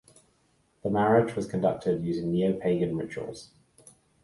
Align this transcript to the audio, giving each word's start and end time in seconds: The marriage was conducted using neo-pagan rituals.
The 0.81 0.89
marriage 0.89 1.35
was 1.35 1.45
conducted 1.45 2.03
using 2.03 2.31
neo-pagan 2.31 2.97
rituals. 2.97 3.51